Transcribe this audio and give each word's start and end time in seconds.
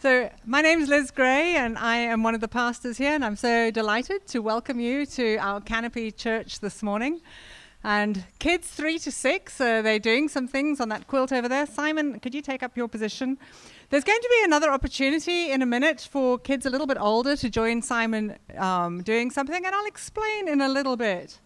So, 0.00 0.28
my 0.44 0.60
name 0.60 0.80
is 0.80 0.88
Liz 0.88 1.12
Gray, 1.12 1.54
and 1.54 1.78
I 1.78 1.96
am 1.96 2.24
one 2.24 2.34
of 2.34 2.40
the 2.40 2.48
pastors 2.48 2.98
here, 2.98 3.12
and 3.12 3.24
I'm 3.24 3.36
so 3.36 3.70
delighted 3.70 4.26
to 4.28 4.40
welcome 4.40 4.80
you 4.80 5.06
to 5.06 5.36
our 5.36 5.60
Canopy 5.60 6.10
Church 6.10 6.58
this 6.58 6.82
morning. 6.82 7.20
And 7.84 8.24
kids 8.40 8.66
three 8.66 8.98
to 8.98 9.12
six, 9.12 9.60
uh, 9.60 9.82
they're 9.82 10.00
doing 10.00 10.28
some 10.28 10.48
things 10.48 10.80
on 10.80 10.88
that 10.88 11.06
quilt 11.06 11.30
over 11.30 11.48
there. 11.48 11.64
Simon, 11.66 12.18
could 12.18 12.34
you 12.34 12.42
take 12.42 12.64
up 12.64 12.76
your 12.76 12.88
position? 12.88 13.38
There's 13.90 14.02
going 14.02 14.20
to 14.20 14.28
be 14.40 14.44
another 14.44 14.70
opportunity 14.70 15.52
in 15.52 15.62
a 15.62 15.66
minute 15.66 16.08
for 16.10 16.38
kids 16.38 16.66
a 16.66 16.70
little 16.70 16.88
bit 16.88 16.98
older 16.98 17.36
to 17.36 17.48
join 17.48 17.80
Simon 17.80 18.36
um, 18.56 19.00
doing 19.02 19.30
something, 19.30 19.64
and 19.64 19.74
I'll 19.74 19.86
explain 19.86 20.48
in 20.48 20.60
a 20.60 20.68
little 20.68 20.96
bit. 20.96 21.38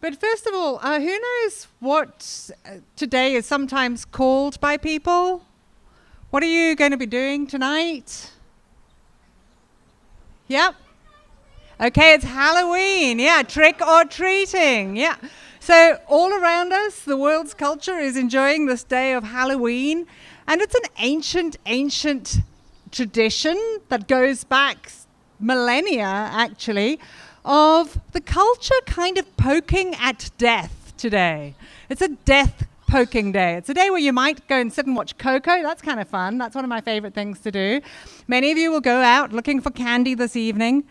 But 0.00 0.20
first 0.20 0.46
of 0.46 0.54
all, 0.54 0.78
uh, 0.80 1.00
who 1.00 1.18
knows 1.18 1.66
what 1.80 2.50
uh, 2.64 2.76
today 2.94 3.34
is 3.34 3.46
sometimes 3.46 4.04
called 4.04 4.60
by 4.60 4.76
people? 4.76 5.42
What 6.30 6.44
are 6.44 6.46
you 6.46 6.76
going 6.76 6.92
to 6.92 6.96
be 6.96 7.06
doing 7.06 7.48
tonight? 7.48 8.30
Yep. 10.46 10.76
Okay, 11.80 12.14
it's 12.14 12.24
Halloween. 12.24 13.18
Yeah, 13.18 13.42
trick 13.42 13.84
or 13.84 14.04
treating. 14.04 14.96
Yeah. 14.96 15.16
So, 15.58 15.98
all 16.06 16.32
around 16.32 16.72
us, 16.72 17.00
the 17.00 17.16
world's 17.16 17.52
culture 17.52 17.98
is 17.98 18.16
enjoying 18.16 18.66
this 18.66 18.84
day 18.84 19.12
of 19.12 19.24
Halloween. 19.24 20.06
And 20.46 20.60
it's 20.60 20.74
an 20.76 20.88
ancient, 20.98 21.56
ancient 21.66 22.38
tradition 22.92 23.80
that 23.88 24.06
goes 24.06 24.44
back 24.44 24.92
millennia, 25.40 26.04
actually, 26.04 27.00
of 27.44 27.98
the 28.12 28.20
culture 28.20 28.80
kind 28.86 29.18
of 29.18 29.36
poking 29.36 29.96
at 29.96 30.30
death 30.38 30.92
today. 30.96 31.56
It's 31.88 32.02
a 32.02 32.08
death 32.08 32.68
poking 32.90 33.30
day. 33.30 33.54
It's 33.54 33.68
a 33.68 33.74
day 33.74 33.88
where 33.88 34.00
you 34.00 34.12
might 34.12 34.46
go 34.48 34.58
and 34.58 34.72
sit 34.72 34.84
and 34.84 34.96
watch 34.96 35.16
Coco. 35.16 35.62
That's 35.62 35.80
kind 35.80 36.00
of 36.00 36.08
fun. 36.08 36.38
That's 36.38 36.56
one 36.56 36.64
of 36.64 36.68
my 36.68 36.80
favorite 36.80 37.14
things 37.14 37.38
to 37.40 37.52
do. 37.52 37.80
Many 38.26 38.50
of 38.50 38.58
you 38.58 38.72
will 38.72 38.80
go 38.80 39.00
out 39.00 39.32
looking 39.32 39.60
for 39.60 39.70
candy 39.70 40.14
this 40.14 40.34
evening. 40.34 40.84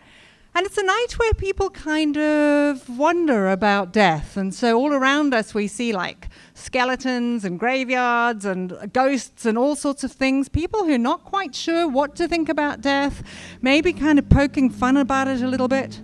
And 0.54 0.64
it's 0.64 0.78
a 0.78 0.82
night 0.82 1.18
where 1.18 1.34
people 1.34 1.68
kind 1.68 2.16
of 2.16 2.88
wonder 2.88 3.50
about 3.50 3.92
death. 3.92 4.38
And 4.38 4.54
so 4.54 4.78
all 4.78 4.94
around 4.94 5.34
us, 5.34 5.52
we 5.52 5.68
see 5.68 5.92
like 5.92 6.28
skeletons 6.54 7.44
and 7.44 7.60
graveyards 7.60 8.46
and 8.46 8.90
ghosts 8.94 9.44
and 9.44 9.58
all 9.58 9.76
sorts 9.76 10.02
of 10.02 10.10
things. 10.10 10.48
People 10.48 10.84
who 10.84 10.94
are 10.94 10.98
not 10.98 11.24
quite 11.24 11.54
sure 11.54 11.86
what 11.86 12.16
to 12.16 12.26
think 12.26 12.48
about 12.48 12.80
death, 12.80 13.22
maybe 13.60 13.92
kind 13.92 14.18
of 14.18 14.28
poking 14.30 14.70
fun 14.70 14.96
about 14.96 15.28
it 15.28 15.42
a 15.42 15.46
little 15.46 15.68
bit. 15.68 16.00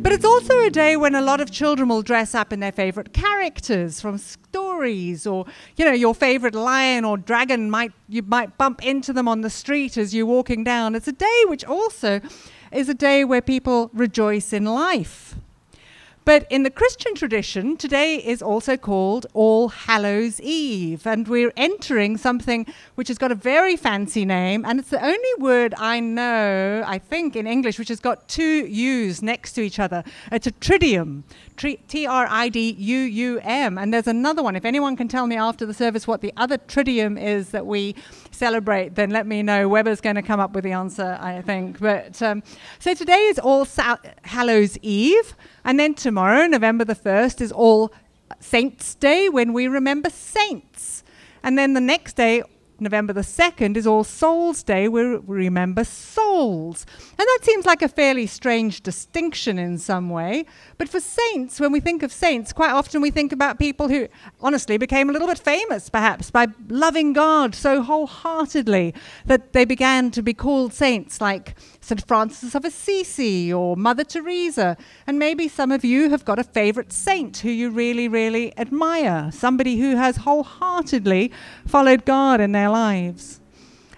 But 0.00 0.12
it's 0.12 0.24
also 0.24 0.60
a 0.60 0.70
day 0.70 0.96
when 0.96 1.16
a 1.16 1.20
lot 1.20 1.40
of 1.40 1.50
children 1.50 1.88
will 1.88 2.02
dress 2.02 2.32
up 2.32 2.52
in 2.52 2.60
their 2.60 2.70
favorite 2.70 3.12
characters 3.12 4.00
from 4.00 4.16
stories 4.16 5.26
or 5.26 5.44
you 5.76 5.84
know 5.84 5.92
your 5.92 6.14
favorite 6.14 6.54
lion 6.54 7.04
or 7.04 7.18
dragon 7.18 7.68
might 7.68 7.92
you 8.08 8.22
might 8.22 8.56
bump 8.56 8.84
into 8.84 9.12
them 9.12 9.26
on 9.26 9.40
the 9.40 9.50
street 9.50 9.96
as 9.96 10.14
you're 10.14 10.24
walking 10.24 10.62
down. 10.62 10.94
It's 10.94 11.08
a 11.08 11.12
day 11.12 11.42
which 11.46 11.64
also 11.64 12.20
is 12.70 12.88
a 12.88 12.94
day 12.94 13.24
where 13.24 13.42
people 13.42 13.90
rejoice 13.92 14.52
in 14.52 14.66
life. 14.66 15.34
But 16.28 16.46
in 16.50 16.62
the 16.62 16.70
Christian 16.70 17.14
tradition, 17.14 17.78
today 17.78 18.16
is 18.16 18.42
also 18.42 18.76
called 18.76 19.24
All 19.32 19.70
Hallows 19.70 20.42
Eve, 20.42 21.06
and 21.06 21.26
we're 21.26 21.54
entering 21.56 22.18
something 22.18 22.66
which 22.96 23.08
has 23.08 23.16
got 23.16 23.32
a 23.32 23.34
very 23.34 23.76
fancy 23.76 24.26
name, 24.26 24.62
and 24.66 24.78
it's 24.78 24.90
the 24.90 25.02
only 25.02 25.34
word 25.38 25.72
I 25.78 26.00
know, 26.00 26.84
I 26.86 26.98
think, 26.98 27.34
in 27.34 27.46
English 27.46 27.78
which 27.78 27.88
has 27.88 27.98
got 27.98 28.28
two 28.28 28.66
U's 28.66 29.22
next 29.22 29.54
to 29.54 29.62
each 29.62 29.78
other. 29.78 30.04
It's 30.30 30.46
a 30.46 30.52
triduum, 30.52 31.22
T 31.56 32.06
R 32.06 32.26
I 32.28 32.50
D 32.50 32.72
U 32.78 32.98
U 32.98 33.40
M, 33.42 33.78
and 33.78 33.94
there's 33.94 34.06
another 34.06 34.42
one. 34.42 34.54
If 34.54 34.66
anyone 34.66 34.98
can 34.98 35.08
tell 35.08 35.26
me 35.26 35.38
after 35.38 35.64
the 35.64 35.72
service 35.72 36.06
what 36.06 36.20
the 36.20 36.34
other 36.36 36.58
triduum 36.58 37.18
is 37.18 37.52
that 37.52 37.64
we 37.64 37.94
celebrate, 38.32 38.96
then 38.96 39.08
let 39.08 39.26
me 39.26 39.42
know. 39.42 39.66
Weber's 39.66 40.02
going 40.02 40.16
to 40.16 40.22
come 40.22 40.40
up 40.40 40.52
with 40.52 40.64
the 40.64 40.72
answer, 40.72 41.16
I 41.22 41.40
think. 41.40 41.80
But 41.80 42.20
um, 42.20 42.42
so 42.78 42.92
today 42.92 43.20
is 43.28 43.38
All 43.38 43.66
Hallows 44.24 44.76
Eve. 44.82 45.34
And 45.68 45.78
then 45.78 45.92
tomorrow, 45.92 46.46
November 46.46 46.86
the 46.86 46.94
1st, 46.94 47.42
is 47.42 47.52
All 47.52 47.92
Saints' 48.40 48.94
Day 48.94 49.28
when 49.28 49.52
we 49.52 49.68
remember 49.68 50.08
saints. 50.08 51.04
And 51.42 51.58
then 51.58 51.74
the 51.74 51.80
next 51.82 52.16
day, 52.16 52.42
November 52.80 53.12
the 53.12 53.20
2nd, 53.20 53.76
is 53.76 53.86
All 53.86 54.02
Souls' 54.02 54.62
Day 54.62 54.88
where 54.88 55.20
we 55.20 55.36
remember 55.36 55.84
souls. 55.84 56.86
And 57.10 57.18
that 57.18 57.40
seems 57.42 57.66
like 57.66 57.82
a 57.82 57.88
fairly 57.88 58.26
strange 58.26 58.82
distinction 58.82 59.58
in 59.58 59.76
some 59.76 60.08
way. 60.08 60.46
But 60.78 60.88
for 60.88 61.00
saints, 61.00 61.60
when 61.60 61.70
we 61.70 61.80
think 61.80 62.02
of 62.02 62.12
saints, 62.12 62.54
quite 62.54 62.70
often 62.70 63.02
we 63.02 63.10
think 63.10 63.32
about 63.32 63.58
people 63.58 63.88
who 63.88 64.08
honestly 64.40 64.78
became 64.78 65.10
a 65.10 65.12
little 65.12 65.28
bit 65.28 65.38
famous, 65.38 65.90
perhaps, 65.90 66.30
by 66.30 66.46
loving 66.68 67.12
God 67.12 67.54
so 67.54 67.82
wholeheartedly 67.82 68.94
that 69.26 69.52
they 69.52 69.66
began 69.66 70.10
to 70.12 70.22
be 70.22 70.32
called 70.32 70.72
saints, 70.72 71.20
like 71.20 71.56
St. 71.88 72.06
Francis 72.06 72.54
of 72.54 72.66
Assisi 72.66 73.50
or 73.50 73.74
Mother 73.74 74.04
Teresa. 74.04 74.76
And 75.06 75.18
maybe 75.18 75.48
some 75.48 75.72
of 75.72 75.86
you 75.86 76.10
have 76.10 76.22
got 76.22 76.38
a 76.38 76.44
favorite 76.44 76.92
saint 76.92 77.38
who 77.38 77.48
you 77.48 77.70
really, 77.70 78.08
really 78.08 78.56
admire, 78.58 79.30
somebody 79.32 79.78
who 79.78 79.96
has 79.96 80.16
wholeheartedly 80.16 81.32
followed 81.66 82.04
God 82.04 82.42
in 82.42 82.52
their 82.52 82.68
lives. 82.68 83.40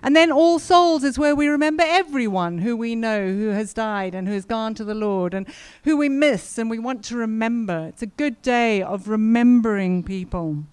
And 0.04 0.14
then 0.14 0.30
All 0.30 0.60
Souls 0.60 1.02
is 1.02 1.18
where 1.18 1.34
we 1.34 1.48
remember 1.48 1.82
everyone 1.84 2.58
who 2.58 2.76
we 2.76 2.94
know 2.94 3.26
who 3.26 3.48
has 3.48 3.74
died 3.74 4.14
and 4.14 4.28
who 4.28 4.34
has 4.34 4.44
gone 4.44 4.74
to 4.74 4.84
the 4.84 4.94
Lord 4.94 5.34
and 5.34 5.48
who 5.82 5.96
we 5.96 6.08
miss 6.08 6.58
and 6.58 6.70
we 6.70 6.78
want 6.78 7.04
to 7.06 7.16
remember. 7.16 7.86
It's 7.88 8.02
a 8.02 8.06
good 8.06 8.40
day 8.40 8.82
of 8.82 9.08
remembering 9.08 10.04
people. 10.04 10.64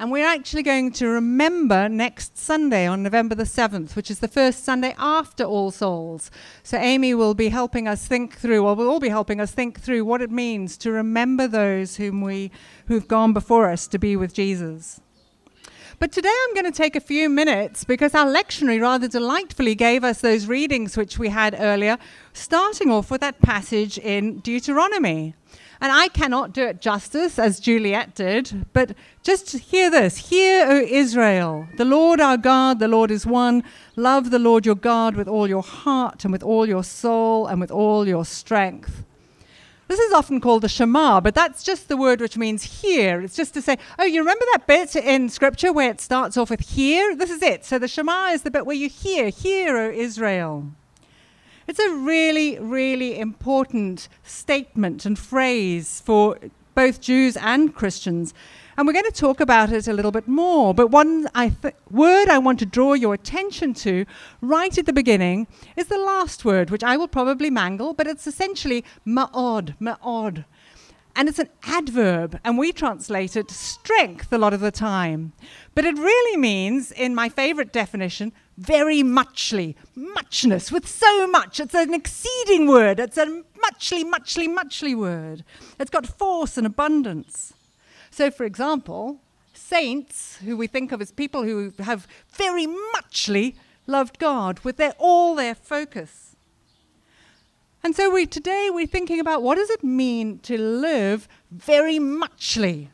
And 0.00 0.10
we're 0.10 0.26
actually 0.26 0.62
going 0.62 0.92
to 0.92 1.08
remember 1.08 1.86
next 1.86 2.38
Sunday 2.38 2.86
on 2.86 3.02
November 3.02 3.34
the 3.34 3.42
7th, 3.42 3.94
which 3.94 4.10
is 4.10 4.20
the 4.20 4.28
first 4.28 4.64
Sunday 4.64 4.94
after 4.96 5.44
All 5.44 5.70
Souls. 5.70 6.30
So 6.62 6.78
Amy 6.78 7.12
will 7.12 7.34
be 7.34 7.50
helping 7.50 7.86
us 7.86 8.06
think 8.06 8.38
through, 8.38 8.64
or 8.64 8.74
will 8.74 8.88
all 8.88 8.98
be 8.98 9.10
helping 9.10 9.42
us 9.42 9.52
think 9.52 9.78
through 9.78 10.06
what 10.06 10.22
it 10.22 10.30
means 10.30 10.78
to 10.78 10.90
remember 10.90 11.46
those 11.46 11.96
whom 11.96 12.22
we, 12.22 12.50
who've 12.86 13.06
gone 13.06 13.34
before 13.34 13.70
us 13.70 13.86
to 13.88 13.98
be 13.98 14.16
with 14.16 14.32
Jesus. 14.32 15.02
But 15.98 16.12
today 16.12 16.32
I'm 16.44 16.54
going 16.54 16.64
to 16.64 16.72
take 16.72 16.96
a 16.96 17.00
few 17.00 17.28
minutes 17.28 17.84
because 17.84 18.14
our 18.14 18.24
lectionary 18.24 18.80
rather 18.80 19.06
delightfully 19.06 19.74
gave 19.74 20.02
us 20.02 20.22
those 20.22 20.46
readings 20.46 20.96
which 20.96 21.18
we 21.18 21.28
had 21.28 21.54
earlier, 21.58 21.98
starting 22.32 22.90
off 22.90 23.10
with 23.10 23.20
that 23.20 23.42
passage 23.42 23.98
in 23.98 24.38
Deuteronomy. 24.38 25.34
And 25.82 25.90
I 25.90 26.08
cannot 26.08 26.52
do 26.52 26.66
it 26.66 26.82
justice 26.82 27.38
as 27.38 27.58
Juliet 27.58 28.14
did, 28.14 28.66
but 28.74 28.94
just 29.22 29.52
hear 29.52 29.90
this 29.90 30.28
Hear, 30.28 30.66
O 30.66 30.80
Israel, 30.80 31.68
the 31.76 31.86
Lord 31.86 32.20
our 32.20 32.36
God, 32.36 32.78
the 32.80 32.88
Lord 32.88 33.10
is 33.10 33.24
one. 33.24 33.64
Love 33.96 34.30
the 34.30 34.38
Lord 34.38 34.66
your 34.66 34.74
God 34.74 35.16
with 35.16 35.26
all 35.26 35.48
your 35.48 35.62
heart 35.62 36.22
and 36.24 36.32
with 36.32 36.42
all 36.42 36.68
your 36.68 36.84
soul 36.84 37.46
and 37.46 37.60
with 37.60 37.70
all 37.70 38.06
your 38.06 38.26
strength. 38.26 39.04
This 39.88 39.98
is 39.98 40.12
often 40.12 40.40
called 40.40 40.62
the 40.62 40.68
Shema, 40.68 41.20
but 41.20 41.34
that's 41.34 41.64
just 41.64 41.88
the 41.88 41.96
word 41.96 42.20
which 42.20 42.36
means 42.36 42.80
hear. 42.82 43.22
It's 43.22 43.34
just 43.34 43.54
to 43.54 43.62
say, 43.62 43.76
oh, 43.98 44.04
you 44.04 44.20
remember 44.20 44.44
that 44.52 44.66
bit 44.66 44.94
in 44.94 45.28
Scripture 45.28 45.72
where 45.72 45.90
it 45.90 46.00
starts 46.00 46.36
off 46.36 46.50
with 46.50 46.60
hear? 46.60 47.16
This 47.16 47.30
is 47.30 47.42
it. 47.42 47.64
So 47.64 47.78
the 47.78 47.88
Shema 47.88 48.26
is 48.28 48.42
the 48.42 48.52
bit 48.52 48.66
where 48.66 48.76
you 48.76 48.88
hear, 48.88 49.30
hear, 49.30 49.76
O 49.76 49.90
Israel. 49.90 50.70
It's 51.66 51.78
a 51.78 51.94
really, 51.94 52.58
really 52.58 53.18
important 53.18 54.08
statement 54.22 55.04
and 55.04 55.18
phrase 55.18 56.00
for 56.04 56.38
both 56.74 57.00
Jews 57.00 57.36
and 57.36 57.74
Christians. 57.74 58.32
And 58.76 58.86
we're 58.86 58.94
going 58.94 59.04
to 59.04 59.12
talk 59.12 59.40
about 59.40 59.70
it 59.70 59.86
a 59.86 59.92
little 59.92 60.10
bit 60.10 60.26
more. 60.26 60.72
But 60.72 60.90
one 60.90 61.28
I 61.34 61.50
th- 61.50 61.74
word 61.90 62.28
I 62.28 62.38
want 62.38 62.58
to 62.60 62.66
draw 62.66 62.94
your 62.94 63.12
attention 63.12 63.74
to 63.74 64.06
right 64.40 64.76
at 64.78 64.86
the 64.86 64.92
beginning 64.92 65.46
is 65.76 65.88
the 65.88 65.98
last 65.98 66.44
word, 66.44 66.70
which 66.70 66.82
I 66.82 66.96
will 66.96 67.08
probably 67.08 67.50
mangle, 67.50 67.92
but 67.92 68.06
it's 68.06 68.26
essentially 68.26 68.84
ma'od, 69.06 69.76
ma'od. 69.78 70.44
And 71.14 71.28
it's 71.28 71.40
an 71.40 71.50
adverb, 71.64 72.40
and 72.44 72.56
we 72.56 72.72
translate 72.72 73.36
it 73.36 73.50
strength 73.50 74.32
a 74.32 74.38
lot 74.38 74.54
of 74.54 74.60
the 74.60 74.70
time. 74.70 75.32
But 75.74 75.84
it 75.84 75.98
really 75.98 76.36
means, 76.38 76.92
in 76.92 77.14
my 77.14 77.28
favorite 77.28 77.72
definition, 77.72 78.32
very 78.60 79.02
muchly, 79.02 79.74
muchness, 79.94 80.70
with 80.70 80.86
so 80.86 81.26
much. 81.26 81.60
It's 81.60 81.74
an 81.74 81.94
exceeding 81.94 82.68
word. 82.68 83.00
It's 83.00 83.16
a 83.16 83.42
muchly, 83.58 84.04
muchly, 84.04 84.46
muchly 84.48 84.94
word. 84.94 85.44
It's 85.78 85.90
got 85.90 86.06
force 86.06 86.58
and 86.58 86.66
abundance. 86.66 87.54
So, 88.10 88.30
for 88.30 88.44
example, 88.44 89.20
saints, 89.54 90.36
who 90.44 90.58
we 90.58 90.66
think 90.66 90.92
of 90.92 91.00
as 91.00 91.10
people 91.10 91.44
who 91.44 91.72
have 91.78 92.06
very 92.28 92.66
muchly 92.66 93.56
loved 93.86 94.18
God 94.18 94.60
with 94.60 94.76
their, 94.76 94.92
all 94.98 95.34
their 95.34 95.54
focus. 95.54 96.36
And 97.82 97.96
so 97.96 98.10
we, 98.10 98.26
today 98.26 98.68
we're 98.70 98.86
thinking 98.86 99.20
about 99.20 99.42
what 99.42 99.54
does 99.54 99.70
it 99.70 99.82
mean 99.82 100.38
to 100.40 100.58
live 100.58 101.28
very 101.50 101.98
muchly 101.98 102.90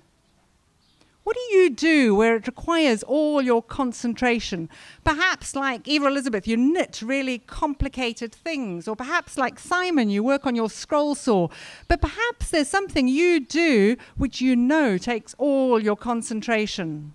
what 1.27 1.35
do 1.35 1.57
you 1.57 1.71
do 1.71 2.15
where 2.15 2.37
it 2.37 2.47
requires 2.47 3.03
all 3.03 3.43
your 3.43 3.61
concentration? 3.61 4.69
Perhaps, 5.03 5.57
like 5.57 5.89
Eva 5.89 6.07
Elizabeth, 6.07 6.47
you 6.47 6.57
knit 6.57 7.03
really 7.03 7.39
complicated 7.39 8.33
things. 8.33 8.87
Or 8.87 8.95
perhaps, 8.95 9.37
like 9.37 9.59
Simon, 9.59 10.09
you 10.09 10.23
work 10.23 10.47
on 10.47 10.55
your 10.55 10.71
scroll 10.71 11.17
saw. 11.17 11.49
But 11.89 12.01
perhaps 12.01 12.51
there's 12.51 12.69
something 12.69 13.09
you 13.09 13.41
do 13.41 13.97
which 14.17 14.41
you 14.41 14.55
know 14.55 14.99
takes 14.99 15.35
all 15.37 15.81
your 15.81 15.97
concentration. 15.97 17.13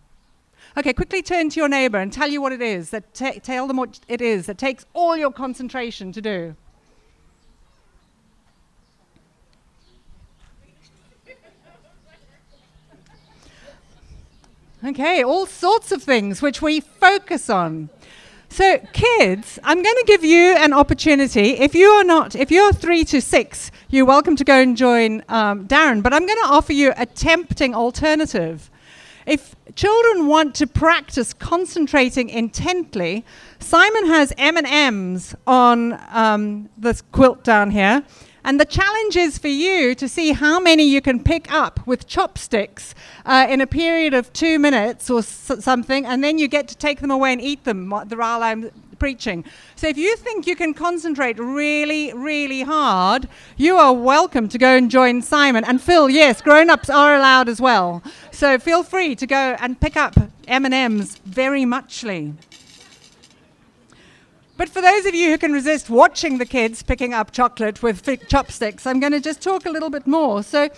Okay, 0.75 0.92
quickly 0.92 1.22
turn 1.22 1.50
to 1.50 1.62
your 1.62 1.69
neighbor 1.69 1.98
and 1.98 2.12
tell 2.12 2.30
you 2.30 2.42
what 2.42 2.52
it 2.52 2.62
is 2.62 2.90
that 2.90 3.14
tell 3.14 3.66
them 3.66 3.78
what 3.78 4.02
it 4.10 4.19
is 4.19 4.46
that 4.48 4.57
takes 4.57 4.86
all 4.94 5.16
your 5.16 5.31
concentration 5.31 6.12
to 6.12 6.22
do. 6.22 6.57
Okay, 14.83 15.24
all 15.24 15.45
sorts 15.45 15.92
of 15.92 16.01
things 16.01 16.42
which 16.42 16.60
we 16.60 16.80
focus 16.80 17.51
on. 17.51 17.92
So, 18.50 18.80
kids, 18.94 19.60
I'm 19.63 19.83
going 19.83 19.95
to 19.95 20.04
give 20.07 20.25
you 20.25 20.56
an 20.57 20.74
opportunity. 20.74 21.51
If 21.51 21.75
you 21.75 21.88
are 21.88 22.04
not, 22.04 22.36
if 22.36 22.50
you're 22.50 22.74
three 22.74 23.04
to 23.06 23.22
six, 23.22 23.69
you're 23.89 24.06
welcome 24.07 24.36
to 24.38 24.44
go 24.44 24.60
and 24.60 24.75
join 24.75 25.24
um, 25.30 25.68
Darren. 25.68 26.01
But 26.01 26.13
I'm 26.13 26.25
going 26.25 26.39
to 26.39 26.50
offer 26.50 26.74
you 26.74 26.94
a 26.98 27.06
tempting 27.06 27.75
alternative. 27.75 28.72
If 29.28 29.56
children 29.75 30.25
want 30.25 30.56
to 30.56 30.66
practice 30.66 31.31
concentrating 31.31 32.30
intently, 32.30 33.24
Simon 33.60 34.07
has 34.07 34.33
M 34.36 34.57
and 34.57 34.66
M's 34.66 35.36
on 35.45 36.00
um, 36.10 36.69
this 36.75 37.04
quilt 37.04 37.44
down 37.44 37.69
here, 37.69 38.04
and 38.44 38.60
the 38.60 38.66
challenge 38.66 39.16
is 39.16 39.38
for 39.38 39.48
you 39.48 39.96
to 39.96 40.08
see 40.08 40.32
how 40.32 40.60
many 40.60 40.84
you 40.84 41.02
can 41.02 41.24
pick 41.24 41.52
up 41.52 41.86
with 41.86 42.08
chopsticks 42.08 42.96
uh, 43.26 43.46
in 43.50 43.62
a 43.62 43.68
period 43.68 44.14
of 44.14 44.32
two 44.34 44.60
minutes 44.60 45.10
or 45.10 45.20
s- 45.20 45.52
something, 45.60 46.06
and 46.06 46.24
then 46.24 46.38
you 46.38 46.48
get 46.48 46.68
to 46.70 46.78
take 46.78 47.00
them 47.02 47.12
away 47.12 47.34
and 47.34 47.42
eat 47.42 47.64
them 47.64 47.90
while 47.90 48.44
I'm 48.44 48.72
preaching. 49.00 49.44
So 49.76 49.88
if 49.88 49.98
you 49.98 50.16
think 50.16 50.46
you 50.46 50.56
can 50.56 50.76
concentrate 50.76 51.40
really, 51.40 52.14
really 52.14 52.62
hard, 52.62 53.28
you 53.58 53.76
are 53.78 53.94
welcome 53.94 54.48
to 54.50 54.58
go 54.60 54.76
and 54.76 54.92
join 54.92 55.24
Simon. 55.24 55.64
And 55.64 55.82
Phil, 55.82 56.08
yes, 56.10 56.40
grown-ups 56.42 56.90
are 56.90 57.16
allowed 57.16 57.50
as 57.50 57.60
well. 57.60 58.04
So 58.32 58.60
feel 58.60 58.84
free 58.84 59.16
to 59.16 59.26
go 59.26 59.56
and 59.60 59.80
pick 59.80 59.98
up 59.98 60.14
M&Ms 60.48 61.18
very 61.26 61.66
muchly. 61.66 62.34
But 64.62 64.69
for 64.69 64.80
those 64.80 65.08
of 65.08 65.16
you 65.16 65.31
who 65.31 65.40
can 65.40 65.54
resist 65.54 65.90
watching 65.90 66.38
the 66.38 66.46
kids 66.46 66.84
picking 66.84 67.16
up 67.16 67.31
chocolate 67.31 67.81
with 67.81 68.02
fi- 68.02 68.18
chopsticks, 68.18 68.86
I'm 68.86 69.00
going 69.00 69.12
to 69.12 69.19
just 69.19 69.42
talk 69.42 69.66
a 69.66 69.72
little 69.72 69.90
bit 69.90 70.06
more. 70.06 70.44
So, 70.44 70.69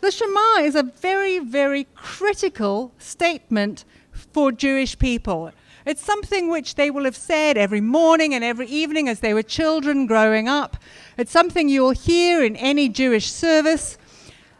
the 0.00 0.10
Shema 0.10 0.62
is 0.62 0.74
a 0.74 0.84
very, 0.84 1.38
very 1.38 1.86
critical 1.94 2.92
statement 2.96 3.84
for 4.10 4.52
Jewish 4.52 4.98
people. 4.98 5.52
It's 5.84 6.02
something 6.02 6.48
which 6.48 6.76
they 6.76 6.90
will 6.90 7.04
have 7.04 7.14
said 7.14 7.58
every 7.58 7.82
morning 7.82 8.32
and 8.32 8.42
every 8.42 8.68
evening 8.68 9.06
as 9.06 9.20
they 9.20 9.34
were 9.34 9.42
children 9.42 10.06
growing 10.06 10.48
up. 10.48 10.78
It's 11.18 11.30
something 11.30 11.68
you'll 11.68 11.90
hear 11.90 12.42
in 12.42 12.56
any 12.56 12.88
Jewish 12.88 13.30
service. 13.30 13.98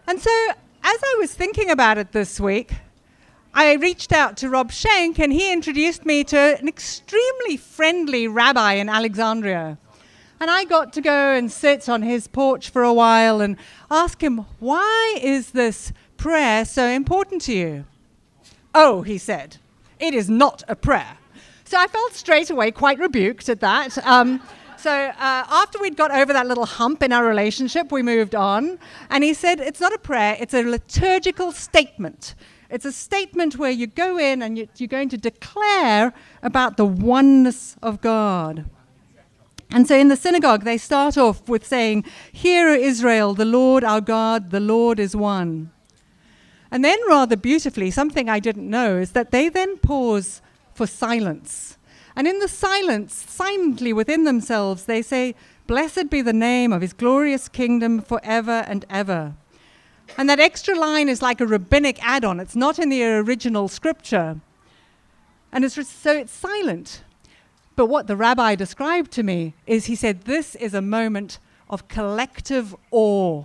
And 0.06 0.20
so, 0.20 0.48
as 0.82 1.00
I 1.02 1.16
was 1.18 1.32
thinking 1.32 1.70
about 1.70 1.96
it 1.96 2.12
this 2.12 2.38
week, 2.38 2.74
I 3.52 3.74
reached 3.74 4.12
out 4.12 4.36
to 4.38 4.48
Rob 4.48 4.70
Schenck 4.70 5.18
and 5.18 5.32
he 5.32 5.52
introduced 5.52 6.06
me 6.06 6.22
to 6.24 6.38
an 6.38 6.68
extremely 6.68 7.56
friendly 7.56 8.28
rabbi 8.28 8.74
in 8.74 8.88
Alexandria. 8.88 9.78
And 10.40 10.50
I 10.50 10.64
got 10.64 10.92
to 10.94 11.00
go 11.00 11.32
and 11.34 11.50
sit 11.50 11.88
on 11.88 12.02
his 12.02 12.26
porch 12.26 12.70
for 12.70 12.82
a 12.82 12.94
while 12.94 13.40
and 13.40 13.56
ask 13.90 14.22
him, 14.22 14.46
Why 14.58 15.18
is 15.20 15.50
this 15.50 15.92
prayer 16.16 16.64
so 16.64 16.86
important 16.86 17.42
to 17.42 17.52
you? 17.52 17.84
Oh, 18.74 19.02
he 19.02 19.18
said, 19.18 19.56
it 19.98 20.14
is 20.14 20.30
not 20.30 20.62
a 20.66 20.74
prayer. 20.74 21.18
So 21.64 21.78
I 21.78 21.86
felt 21.86 22.14
straight 22.14 22.50
away 22.50 22.70
quite 22.70 22.98
rebuked 22.98 23.48
at 23.48 23.60
that. 23.60 23.98
Um, 24.06 24.40
so 24.76 24.90
uh, 24.90 25.12
after 25.18 25.78
we'd 25.78 25.96
got 25.96 26.10
over 26.10 26.32
that 26.32 26.46
little 26.46 26.64
hump 26.64 27.02
in 27.02 27.12
our 27.12 27.24
relationship, 27.24 27.92
we 27.92 28.02
moved 28.02 28.34
on. 28.34 28.78
And 29.10 29.22
he 29.22 29.34
said, 29.34 29.60
It's 29.60 29.80
not 29.80 29.92
a 29.92 29.98
prayer, 29.98 30.36
it's 30.40 30.54
a 30.54 30.62
liturgical 30.62 31.52
statement. 31.52 32.34
It's 32.70 32.84
a 32.84 32.92
statement 32.92 33.56
where 33.56 33.70
you 33.70 33.88
go 33.88 34.16
in 34.16 34.42
and 34.42 34.56
you, 34.56 34.68
you're 34.76 34.86
going 34.86 35.08
to 35.08 35.16
declare 35.16 36.12
about 36.42 36.76
the 36.76 36.84
oneness 36.84 37.76
of 37.82 38.00
God. 38.00 38.64
And 39.72 39.86
so 39.86 39.96
in 39.96 40.08
the 40.08 40.16
synagogue, 40.16 40.64
they 40.64 40.78
start 40.78 41.18
off 41.18 41.48
with 41.48 41.66
saying, 41.66 42.04
Hear, 42.32 42.68
Israel, 42.68 43.34
the 43.34 43.44
Lord 43.44 43.84
our 43.84 44.00
God, 44.00 44.50
the 44.50 44.60
Lord 44.60 44.98
is 44.98 45.14
one. 45.14 45.70
And 46.70 46.84
then, 46.84 46.98
rather 47.08 47.36
beautifully, 47.36 47.90
something 47.90 48.28
I 48.28 48.38
didn't 48.38 48.70
know 48.70 48.98
is 48.98 49.12
that 49.12 49.32
they 49.32 49.48
then 49.48 49.78
pause 49.78 50.40
for 50.72 50.86
silence. 50.86 51.76
And 52.14 52.28
in 52.28 52.38
the 52.38 52.48
silence, 52.48 53.14
silently 53.14 53.92
within 53.92 54.24
themselves, 54.24 54.84
they 54.84 55.02
say, 55.02 55.34
Blessed 55.66 56.10
be 56.10 56.22
the 56.22 56.32
name 56.32 56.72
of 56.72 56.82
his 56.82 56.92
glorious 56.92 57.48
kingdom 57.48 58.00
forever 58.00 58.64
and 58.66 58.84
ever. 58.90 59.34
And 60.16 60.28
that 60.28 60.40
extra 60.40 60.78
line 60.78 61.08
is 61.08 61.22
like 61.22 61.40
a 61.40 61.46
rabbinic 61.46 62.02
add 62.02 62.24
on, 62.24 62.40
it's 62.40 62.56
not 62.56 62.78
in 62.78 62.88
the 62.88 63.04
original 63.04 63.68
scripture. 63.68 64.40
And 65.52 65.64
it's, 65.64 65.74
so 65.88 66.12
it's 66.12 66.32
silent. 66.32 67.02
But 67.76 67.86
what 67.86 68.06
the 68.06 68.16
rabbi 68.16 68.54
described 68.54 69.10
to 69.12 69.22
me 69.22 69.54
is 69.66 69.86
he 69.86 69.96
said, 69.96 70.22
This 70.22 70.54
is 70.54 70.74
a 70.74 70.82
moment 70.82 71.38
of 71.68 71.88
collective 71.88 72.76
awe. 72.90 73.44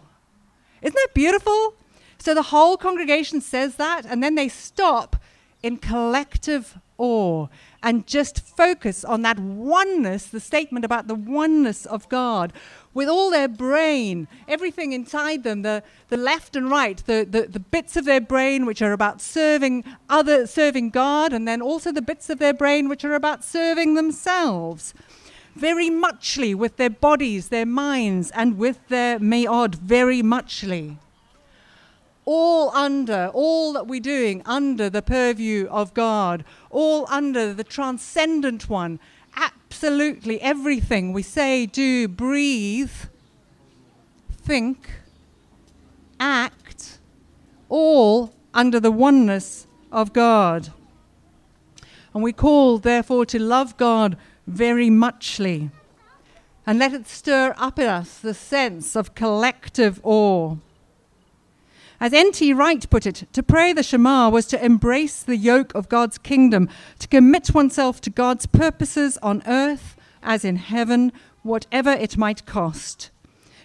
Isn't 0.81 0.95
that 0.95 1.13
beautiful? 1.13 1.75
So 2.17 2.33
the 2.33 2.43
whole 2.43 2.77
congregation 2.77 3.41
says 3.41 3.75
that, 3.75 4.05
and 4.05 4.21
then 4.21 4.35
they 4.35 4.49
stop 4.49 5.15
in 5.63 5.77
collective 5.77 6.77
awe 6.97 7.47
and 7.83 8.07
just 8.07 8.39
focus 8.39 9.05
on 9.05 9.21
that 9.21 9.39
oneness, 9.39 10.25
the 10.25 10.39
statement 10.39 10.83
about 10.83 11.07
the 11.07 11.15
oneness 11.15 11.85
of 11.85 12.09
God, 12.09 12.51
with 12.93 13.07
all 13.09 13.29
their 13.29 13.47
brain, 13.47 14.27
everything 14.47 14.93
inside 14.93 15.43
them, 15.43 15.61
the, 15.61 15.83
the 16.07 16.17
left 16.17 16.55
and 16.55 16.69
right, 16.69 16.97
the, 17.05 17.27
the, 17.29 17.43
the 17.43 17.59
bits 17.59 17.95
of 17.95 18.05
their 18.05 18.21
brain 18.21 18.65
which 18.65 18.81
are 18.81 18.93
about 18.93 19.21
serving 19.21 19.83
other 20.09 20.47
serving 20.47 20.89
God, 20.89 21.33
and 21.33 21.47
then 21.47 21.61
also 21.61 21.91
the 21.91 22.01
bits 22.01 22.29
of 22.29 22.39
their 22.39 22.53
brain 22.53 22.87
which 22.89 23.03
are 23.03 23.13
about 23.13 23.43
serving 23.43 23.93
themselves. 23.95 24.93
Very 25.55 25.89
muchly 25.89 26.55
with 26.55 26.77
their 26.77 26.89
bodies, 26.89 27.49
their 27.49 27.65
minds, 27.65 28.31
and 28.31 28.57
with 28.57 28.87
their 28.87 29.19
meod, 29.19 29.75
very 29.75 30.21
muchly 30.21 30.97
all 32.25 32.71
under, 32.71 33.29
all 33.33 33.73
that 33.73 33.87
we're 33.87 33.99
doing 33.99 34.41
under 34.45 34.89
the 34.89 35.01
purview 35.01 35.67
of 35.67 35.93
God, 35.93 36.43
all 36.69 37.05
under 37.09 37.53
the 37.53 37.63
transcendent 37.63 38.67
one. 38.67 38.99
Absolutely 39.35 40.41
everything 40.41 41.13
we 41.13 41.21
say, 41.21 41.65
do, 41.65 42.07
breathe, 42.07 42.91
think, 44.31 44.89
act, 46.19 46.99
all 47.69 48.33
under 48.53 48.79
the 48.79 48.91
oneness 48.91 49.67
of 49.91 50.13
God. 50.13 50.71
And 52.13 52.23
we 52.23 52.33
call, 52.33 52.77
therefore, 52.79 53.25
to 53.27 53.39
love 53.39 53.77
God 53.77 54.17
very 54.47 54.89
muchly 54.89 55.69
and 56.65 56.79
let 56.79 56.93
it 56.93 57.07
stir 57.07 57.53
up 57.57 57.77
in 57.77 57.87
us 57.87 58.17
the 58.17 58.33
sense 58.33 58.95
of 58.95 59.13
collective 59.13 59.99
awe. 60.03 60.55
As 61.99 62.13
N.T. 62.13 62.53
Wright 62.53 62.89
put 62.89 63.05
it, 63.05 63.23
to 63.31 63.41
pray 63.41 63.71
the 63.71 63.83
Shema 63.83 64.29
was 64.29 64.45
to 64.47 64.63
embrace 64.63 65.23
the 65.23 65.37
yoke 65.37 65.73
of 65.73 65.89
God's 65.89 66.17
kingdom, 66.17 66.69
to 66.99 67.07
commit 67.07 67.53
oneself 67.53 68.01
to 68.01 68.09
God's 68.09 68.45
purposes 68.45 69.17
on 69.21 69.41
earth 69.47 69.95
as 70.21 70.43
in 70.43 70.57
heaven, 70.57 71.13
whatever 71.43 71.91
it 71.91 72.17
might 72.17 72.45
cost. 72.45 73.11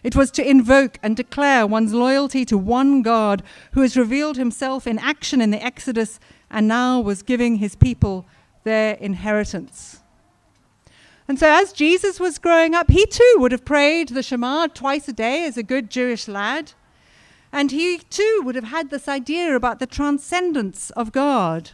It 0.02 0.16
was 0.16 0.30
to 0.32 0.48
invoke 0.48 0.98
and 1.02 1.16
declare 1.16 1.66
one's 1.66 1.92
loyalty 1.92 2.44
to 2.46 2.56
one 2.56 3.02
God 3.02 3.42
who 3.72 3.82
has 3.82 3.96
revealed 3.96 4.36
himself 4.36 4.86
in 4.86 4.98
action 4.98 5.40
in 5.40 5.50
the 5.50 5.62
Exodus 5.62 6.20
and 6.50 6.68
now 6.68 7.00
was 7.00 7.22
giving 7.22 7.56
his 7.56 7.76
people 7.76 8.26
their 8.64 8.94
inheritance. 8.94 10.00
And 11.28 11.38
so, 11.38 11.48
as 11.48 11.72
Jesus 11.72 12.18
was 12.18 12.38
growing 12.38 12.74
up, 12.74 12.90
he 12.90 13.06
too 13.06 13.36
would 13.38 13.52
have 13.52 13.64
prayed 13.64 14.08
the 14.08 14.22
Shema 14.22 14.66
twice 14.68 15.06
a 15.06 15.12
day 15.12 15.44
as 15.44 15.56
a 15.56 15.62
good 15.62 15.90
Jewish 15.90 16.26
lad. 16.26 16.72
And 17.52 17.70
he 17.70 17.98
too 18.10 18.42
would 18.44 18.54
have 18.54 18.64
had 18.64 18.90
this 18.90 19.08
idea 19.08 19.56
about 19.56 19.78
the 19.78 19.86
transcendence 19.86 20.90
of 20.90 21.12
God. 21.12 21.70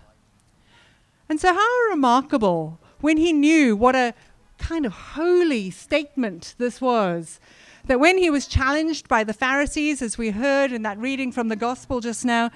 And 1.28 1.40
so, 1.40 1.52
how 1.52 1.90
remarkable 1.90 2.78
when 3.00 3.16
he 3.16 3.33
knew 3.33 3.76
what 3.76 3.95
a 3.95 4.14
kind 4.59 4.87
of 4.87 4.92
holy 4.92 5.71
statement 5.71 6.54
this 6.59 6.80
was. 6.80 7.40
That 7.87 8.00
when 8.00 8.18
he 8.18 8.30
was 8.30 8.47
challenged 8.47 9.09
by 9.09 9.23
the 9.23 9.33
Pharisees, 9.33 10.02
as 10.02 10.18
we 10.18 10.30
heard 10.30 10.73
in 10.73 10.83
that 10.83 10.99
reading 10.99 11.30
from 11.30 11.49
the 11.49 11.56
gospel 11.56 12.00
just 12.00 12.25
now, 12.25 12.50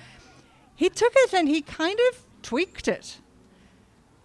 he 0.75 0.89
took 0.89 1.13
it 1.15 1.33
and 1.33 1.49
he 1.49 1.63
kind 1.63 1.99
of 2.11 2.25
tweaked 2.43 2.89
it. 2.89 3.19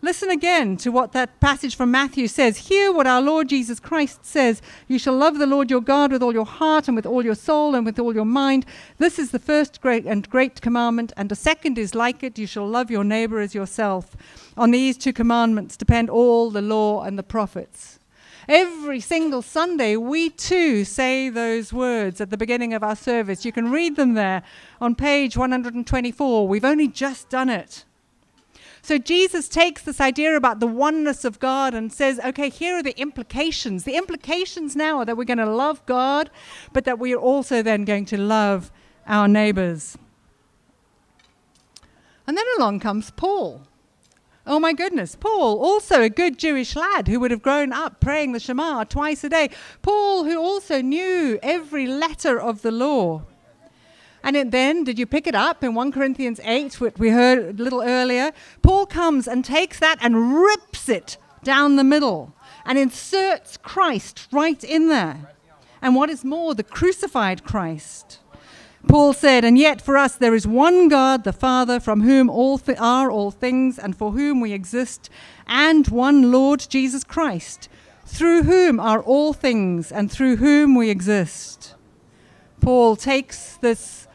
Listen 0.06 0.30
again 0.30 0.78
to 0.78 0.92
what 0.92 1.14
that 1.14 1.40
passage 1.40 1.76
from 1.76 1.90
Matthew 1.90 2.28
says. 2.28 2.70
Hear 2.70 2.94
what 2.94 3.08
our 3.08 3.24
Lord 3.24 3.50
Jesus 3.50 3.80
Christ 3.80 4.24
says. 4.24 4.62
You 4.88 5.00
shall 5.00 5.18
love 5.18 5.40
the 5.40 5.48
Lord 5.48 5.72
your 5.72 5.82
God 5.82 6.12
with 6.12 6.22
all 6.22 6.32
your 6.32 6.46
heart 6.46 6.88
and 6.88 6.96
with 6.96 7.08
all 7.08 7.26
your 7.26 7.34
soul 7.34 7.74
and 7.74 7.84
with 7.84 7.98
all 7.98 8.14
your 8.14 8.24
mind. 8.24 8.68
This 9.00 9.18
is 9.18 9.32
the 9.32 9.40
first 9.40 9.82
great 9.82 10.06
and 10.06 10.30
great 10.30 10.62
commandment, 10.62 11.12
and 11.18 11.28
the 11.28 11.36
second 11.36 11.80
is 11.80 11.96
like 11.96 12.22
it. 12.22 12.38
You 12.38 12.46
shall 12.46 12.68
love 12.68 12.92
your 12.92 13.04
neighbor 13.04 13.40
as 13.40 13.56
yourself. 13.56 14.16
On 14.56 14.70
these 14.70 14.96
two 14.96 15.12
commandments 15.12 15.76
depend 15.76 16.12
all 16.12 16.52
the 16.52 16.62
law 16.62 17.02
and 17.02 17.18
the 17.18 17.24
prophets. 17.24 17.98
Every 18.48 19.00
single 19.00 19.42
Sunday, 19.42 19.96
we 19.96 20.30
too 20.30 20.86
say 20.86 21.30
those 21.30 21.74
words 21.74 22.22
at 22.22 22.30
the 22.30 22.38
beginning 22.38 22.76
of 22.76 22.84
our 22.84 22.96
service. 22.96 23.44
You 23.44 23.52
can 23.52 23.72
read 23.72 23.96
them 23.96 24.14
there 24.14 24.44
on 24.80 24.94
page 24.94 25.36
124. 25.36 26.48
We've 26.48 26.64
only 26.64 26.88
just 26.88 27.28
done 27.30 27.50
it. 27.50 27.86
So 28.86 29.00
Jesus 29.00 29.50
takes 29.50 29.82
this 29.82 30.00
idea 30.00 30.36
about 30.38 30.60
the 30.60 30.68
oneness 30.68 31.26
of 31.26 31.40
God 31.40 31.74
and 31.74 31.92
says, 31.92 32.20
okay, 32.20 32.50
here 32.52 32.76
are 32.76 32.84
the 32.84 32.96
implications. 33.02 33.84
The 33.84 33.96
implications 33.96 34.76
now 34.76 35.00
are 35.00 35.06
that 35.06 35.18
we're 35.18 35.24
going 35.24 35.40
to 35.40 35.50
love 35.50 35.84
God, 35.88 36.30
but 36.72 36.86
that 36.86 37.00
we 37.00 37.12
are 37.12 37.20
also 37.20 37.64
then 37.64 37.84
going 37.84 38.06
to 38.06 38.18
love 38.20 38.72
our 39.08 39.28
neighbors. 39.28 39.98
And 42.28 42.38
then 42.38 42.46
along 42.60 42.80
comes 42.80 43.10
Paul. 43.10 43.64
Oh 44.46 44.60
my 44.60 44.72
goodness, 44.72 45.16
Paul, 45.20 45.58
also 45.58 46.04
a 46.04 46.10
good 46.10 46.38
Jewish 46.38 46.76
lad 46.76 47.08
who 47.08 47.20
would 47.20 47.32
have 47.32 47.42
grown 47.42 47.74
up 47.74 48.00
praying 48.00 48.34
the 48.34 48.40
Shema 48.40 48.84
twice 48.84 49.24
a 49.24 49.30
day. 49.30 49.50
Paul, 49.82 50.26
who 50.26 50.38
also 50.38 50.84
knew 50.84 51.40
every 51.42 51.88
letter 51.88 52.40
of 52.40 52.62
the 52.62 52.70
law. 52.70 53.24
And 54.26 54.36
it, 54.36 54.50
then, 54.50 54.84
did 54.84 54.98
you 54.98 55.06
pick 55.06 55.28
it 55.28 55.36
up 55.36 55.64
in 55.64 55.76
1 55.76 55.92
Corinthians 55.92 56.40
8, 56.44 56.82
which 56.82 56.96
we 56.98 57.12
heard 57.12 57.60
a 57.60 57.64
little 57.64 57.84
earlier? 57.84 58.32
Paul 58.64 58.88
comes 58.88 59.28
and 59.28 59.46
takes 59.46 59.78
that 59.78 60.00
and 60.02 60.42
rips 60.42 60.90
it 60.90 61.18
down 61.44 61.76
the 61.76 61.84
middle 61.84 62.34
and 62.66 62.80
inserts 62.80 63.56
Christ 63.58 64.28
right 64.32 64.64
in 64.64 64.90
there. 64.90 65.30
And 65.80 65.94
what 65.94 66.10
is 66.10 66.26
more, 66.26 66.56
the 66.56 66.64
crucified 66.64 67.44
Christ. 67.44 68.18
Paul 68.88 69.14
said, 69.14 69.46
And 69.46 69.60
yet 69.60 69.80
for 69.80 69.96
us 69.96 70.16
there 70.16 70.34
is 70.34 70.48
one 70.48 70.88
God, 70.88 71.24
the 71.24 71.32
Father, 71.32 71.80
from 71.80 72.02
whom 72.02 72.28
all 72.28 72.58
th- 72.58 72.80
are 72.82 73.12
all 73.12 73.30
things 73.30 73.78
and 73.78 73.96
for 73.96 74.14
whom 74.14 74.42
we 74.42 74.54
exist, 74.54 75.08
and 75.46 75.88
one 75.90 76.32
Lord 76.32 76.66
Jesus 76.68 77.04
Christ, 77.04 77.70
through 78.08 78.44
whom 78.44 78.80
are 78.80 79.04
all 79.04 79.34
things 79.34 79.92
and 79.92 80.12
through 80.12 80.38
whom 80.38 80.74
we 80.74 80.90
exist. 80.90 81.76
Paul 82.60 82.96
takes 82.96 83.58
this 83.58 84.08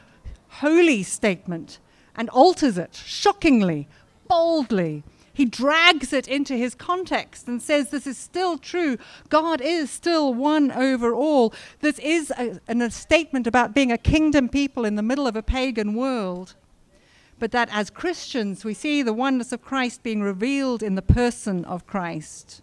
holy 0.60 1.02
statement 1.02 1.78
and 2.14 2.28
alters 2.30 2.76
it 2.76 2.94
shockingly, 2.94 3.88
boldly. 4.28 5.02
He 5.32 5.44
drags 5.46 6.12
it 6.12 6.28
into 6.28 6.54
his 6.54 6.74
context 6.74 7.48
and 7.48 7.62
says 7.62 7.88
this 7.88 8.06
is 8.06 8.18
still 8.18 8.58
true. 8.58 8.98
God 9.30 9.60
is 9.62 9.90
still 9.90 10.34
one 10.34 10.70
over 10.70 11.14
all. 11.14 11.54
This 11.80 11.98
is 12.00 12.30
a, 12.36 12.60
a 12.68 12.90
statement 12.90 13.46
about 13.46 13.74
being 13.74 13.90
a 13.90 13.96
kingdom 13.96 14.48
people 14.50 14.84
in 14.84 14.96
the 14.96 15.02
middle 15.02 15.26
of 15.26 15.36
a 15.36 15.42
pagan 15.42 15.94
world. 15.94 16.54
But 17.38 17.52
that 17.52 17.70
as 17.72 17.88
Christians, 17.88 18.62
we 18.62 18.74
see 18.74 19.02
the 19.02 19.14
oneness 19.14 19.52
of 19.52 19.62
Christ 19.62 20.02
being 20.02 20.20
revealed 20.20 20.82
in 20.82 20.94
the 20.94 21.00
person 21.02 21.64
of 21.64 21.86
Christ. 21.86 22.60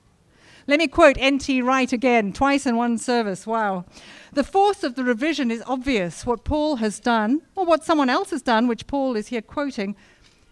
Let 0.70 0.80
me 0.80 0.88
quote 0.90 1.16
N.T. 1.18 1.62
Wright 1.62 1.94
again, 1.94 2.34
twice 2.34 2.66
in 2.66 2.76
one 2.76 2.98
service. 2.98 3.48
Wow. 3.48 3.86
The 4.34 4.44
force 4.44 4.84
of 4.84 4.96
the 4.96 5.04
revision 5.06 5.50
is 5.50 5.64
obvious. 5.66 6.26
What 6.26 6.44
Paul 6.44 6.76
has 6.76 7.00
done, 7.00 7.42
or 7.56 7.66
what 7.66 7.86
someone 7.86 8.10
else 8.10 8.32
has 8.32 8.42
done, 8.42 8.68
which 8.68 8.86
Paul 8.86 9.16
is 9.16 9.30
here 9.30 9.42
quoting, 9.42 9.96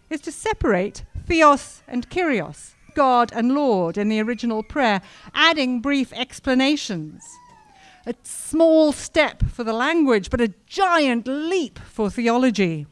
is 0.09 0.21
to 0.21 0.31
separate 0.31 1.03
theos 1.27 1.83
and 1.85 2.09
kyrios, 2.09 2.75
God 2.93 3.33
and 3.35 3.53
Lord, 3.53 3.97
in 3.97 4.07
the 4.07 4.21
original 4.21 4.63
prayer, 4.63 5.01
adding 5.33 5.81
brief 5.81 6.13
explanations. 6.13 7.21
A 8.05 8.15
small 8.23 8.93
step 8.93 9.43
for 9.43 9.65
the 9.65 9.73
language, 9.73 10.29
but 10.29 10.39
a 10.39 10.53
giant 10.65 11.27
leap 11.27 11.77
for 11.79 12.09
theology. 12.09 12.87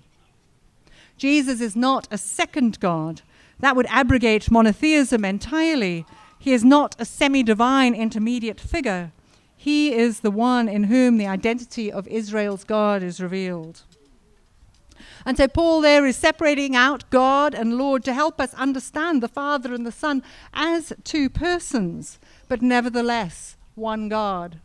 Jesus 1.15 1.61
is 1.61 1.75
not 1.75 2.05
a 2.11 2.17
second 2.17 2.81
God. 2.81 3.21
That 3.59 3.77
would 3.77 3.85
abrogate 3.87 4.51
monotheism 4.51 5.23
entirely 5.23 6.05
he 6.43 6.51
is 6.51 6.65
not 6.65 6.93
a 6.99 7.05
semi 7.05 7.41
divine 7.41 7.95
intermediate 7.95 8.59
figure. 8.59 9.13
He 9.55 9.93
is 9.93 10.19
the 10.19 10.29
one 10.29 10.67
in 10.67 10.83
whom 10.83 11.15
the 11.15 11.25
identity 11.25 11.89
of 11.89 12.05
Israel's 12.09 12.65
God 12.65 13.01
is 13.01 13.21
revealed. 13.21 13.83
And 15.25 15.37
so 15.37 15.47
Paul 15.47 15.79
there 15.79 16.05
is 16.05 16.17
separating 16.17 16.75
out 16.75 17.09
God 17.09 17.55
and 17.55 17.77
Lord 17.77 18.03
to 18.03 18.13
help 18.13 18.41
us 18.41 18.53
understand 18.55 19.23
the 19.23 19.29
Father 19.29 19.73
and 19.73 19.85
the 19.85 19.91
Son 19.93 20.21
as 20.53 20.91
two 21.05 21.29
persons, 21.29 22.19
but 22.49 22.61
nevertheless 22.61 23.55
one 23.75 24.09
God. 24.09 24.59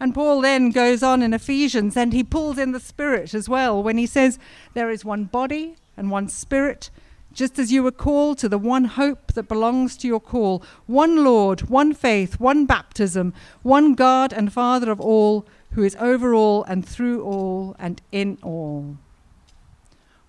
And 0.00 0.14
Paul 0.14 0.40
then 0.40 0.70
goes 0.70 1.02
on 1.02 1.20
in 1.20 1.34
Ephesians 1.34 1.94
and 1.94 2.14
he 2.14 2.24
pulls 2.24 2.56
in 2.56 2.72
the 2.72 2.80
Spirit 2.80 3.34
as 3.34 3.50
well 3.50 3.82
when 3.82 3.98
he 3.98 4.06
says, 4.06 4.38
There 4.72 4.88
is 4.88 5.04
one 5.04 5.24
body 5.24 5.74
and 5.94 6.10
one 6.10 6.30
Spirit 6.30 6.88
just 7.36 7.58
as 7.58 7.70
you 7.70 7.82
were 7.82 7.92
called 7.92 8.38
to 8.38 8.48
the 8.48 8.56
one 8.56 8.86
hope 8.86 9.34
that 9.34 9.46
belongs 9.46 9.94
to 9.98 10.08
your 10.08 10.20
call, 10.20 10.64
one 10.86 11.22
Lord, 11.22 11.68
one 11.68 11.92
faith, 11.92 12.40
one 12.40 12.64
baptism, 12.64 13.34
one 13.62 13.94
God 13.94 14.32
and 14.32 14.50
Father 14.50 14.90
of 14.90 15.00
all, 15.02 15.46
who 15.72 15.82
is 15.82 15.94
over 15.96 16.34
all 16.34 16.64
and 16.64 16.88
through 16.88 17.22
all 17.22 17.76
and 17.78 18.00
in 18.10 18.38
all. 18.42 18.96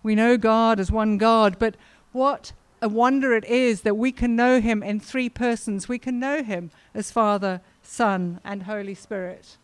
We 0.03 0.15
know 0.15 0.35
God 0.35 0.81
as 0.81 0.91
one 0.91 1.17
God, 1.17 1.57
but 1.57 1.75
what 2.11 2.51
a 2.81 2.89
wonder 2.89 3.33
it 3.33 3.45
is 3.45 3.81
that 3.81 3.95
we 3.95 4.11
can 4.11 4.35
know 4.35 4.59
Him 4.59 4.83
in 4.83 4.99
three 4.99 5.29
persons. 5.29 5.87
We 5.87 5.99
can 5.99 6.19
know 6.19 6.43
Him 6.43 6.71
as 6.93 7.09
Father, 7.09 7.61
Son, 7.81 8.41
and 8.43 8.63
Holy 8.63 8.93
Spirit. 8.93 9.55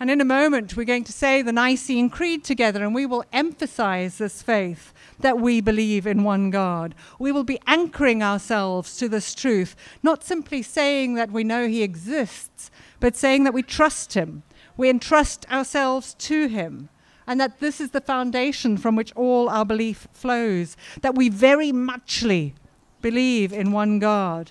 And 0.00 0.10
in 0.10 0.20
a 0.20 0.24
moment, 0.24 0.76
we're 0.76 0.84
going 0.84 1.04
to 1.04 1.12
say 1.12 1.40
the 1.40 1.52
Nicene 1.52 2.10
Creed 2.10 2.42
together, 2.42 2.82
and 2.82 2.94
we 2.94 3.06
will 3.06 3.24
emphasize 3.32 4.18
this 4.18 4.42
faith 4.42 4.92
that 5.20 5.38
we 5.38 5.60
believe 5.60 6.04
in 6.04 6.24
one 6.24 6.50
God. 6.50 6.96
We 7.20 7.30
will 7.30 7.44
be 7.44 7.60
anchoring 7.66 8.20
ourselves 8.20 8.96
to 8.96 9.08
this 9.08 9.34
truth, 9.34 9.76
not 10.02 10.24
simply 10.24 10.62
saying 10.62 11.14
that 11.14 11.30
we 11.30 11.44
know 11.44 11.68
He 11.68 11.84
exists, 11.84 12.72
but 12.98 13.14
saying 13.14 13.44
that 13.44 13.54
we 13.54 13.62
trust 13.62 14.14
Him. 14.14 14.42
We 14.76 14.90
entrust 14.90 15.48
ourselves 15.50 16.14
to 16.14 16.48
Him. 16.48 16.88
And 17.26 17.40
that 17.40 17.60
this 17.60 17.80
is 17.80 17.92
the 17.92 18.00
foundation 18.00 18.76
from 18.76 18.96
which 18.96 19.12
all 19.14 19.48
our 19.48 19.64
belief 19.64 20.08
flows. 20.12 20.76
That 21.02 21.14
we 21.14 21.28
very 21.28 21.70
muchly 21.72 22.54
believe 23.00 23.52
in 23.52 23.70
one 23.70 24.00
God 24.00 24.50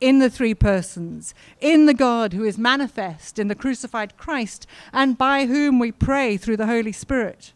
in 0.00 0.18
the 0.18 0.30
three 0.30 0.54
persons, 0.54 1.34
in 1.60 1.86
the 1.86 1.94
God 1.94 2.32
who 2.32 2.44
is 2.44 2.58
manifest 2.58 3.38
in 3.38 3.48
the 3.48 3.54
crucified 3.54 4.16
Christ, 4.16 4.66
and 4.92 5.16
by 5.16 5.46
whom 5.46 5.78
we 5.78 5.92
pray 5.92 6.36
through 6.36 6.58
the 6.58 6.66
Holy 6.66 6.92
Spirit. 6.92 7.52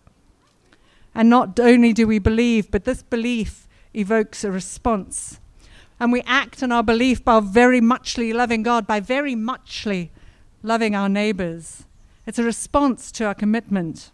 And 1.15 1.29
not 1.29 1.59
only 1.59 1.93
do 1.93 2.07
we 2.07 2.19
believe, 2.19 2.71
but 2.71 2.85
this 2.85 3.03
belief 3.03 3.69
evokes 3.93 4.45
a 4.45 4.51
response. 4.51 5.41
And 5.99 6.13
we 6.13 6.23
act 6.23 6.63
on 6.63 6.73
our 6.73 6.83
belief 6.83 7.25
by 7.25 7.41
very 7.41 7.81
muchly 7.81 8.33
loving 8.33 8.63
God, 8.63 8.87
by 8.87 9.01
very 9.01 9.35
muchly 9.35 10.11
loving 10.63 10.95
our 10.95 11.09
neighbors. 11.09 11.85
It's 12.27 12.39
a 12.39 12.45
response 12.45 13.13
to 13.13 13.25
our 13.25 13.35
commitment. 13.35 14.13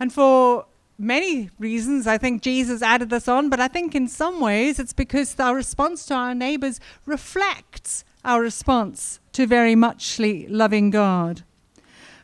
And 0.00 0.12
for 0.12 0.66
many 1.00 1.50
reasons. 1.58 2.06
I 2.06 2.18
think 2.18 2.42
Jesus 2.42 2.82
added 2.82 3.10
this 3.10 3.28
on, 3.28 3.48
but 3.48 3.60
I 3.60 3.68
think 3.68 3.94
in 3.94 4.06
some 4.06 4.40
ways 4.40 4.78
it's 4.78 4.92
because 4.92 5.38
our 5.40 5.54
response 5.54 6.04
to 6.06 6.14
our 6.14 6.34
neighbors 6.34 6.80
reflects 7.06 8.04
our 8.24 8.40
response 8.40 9.20
to 9.32 9.46
very 9.46 9.74
muchly 9.74 10.46
loving 10.48 10.90
God. 10.90 11.42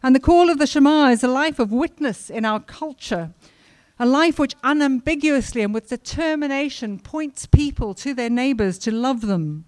And 0.02 0.14
the 0.14 0.20
call 0.20 0.50
of 0.50 0.58
the 0.58 0.66
Shema 0.66 1.08
is 1.08 1.24
a 1.24 1.28
life 1.28 1.58
of 1.58 1.72
witness 1.72 2.30
in 2.30 2.44
our 2.44 2.60
culture, 2.60 3.32
a 3.98 4.06
life 4.06 4.38
which 4.38 4.54
unambiguously 4.62 5.62
and 5.62 5.72
with 5.72 5.88
determination 5.88 6.98
points 6.98 7.46
people 7.46 7.94
to 7.94 8.14
their 8.14 8.30
neighbors 8.30 8.78
to 8.78 8.92
love 8.92 9.22
them. 9.22 9.64